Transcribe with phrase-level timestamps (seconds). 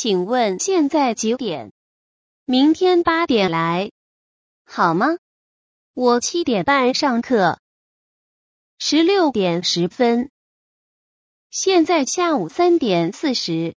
[0.00, 1.72] 请问现在几点？
[2.44, 3.90] 明天八点来。
[4.64, 5.18] 好吗？
[5.92, 7.58] 我七点半上课。
[8.78, 10.30] 十六点十分。
[11.50, 13.74] 现在下午三点四十。